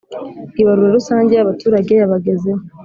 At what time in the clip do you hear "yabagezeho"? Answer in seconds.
1.95-2.61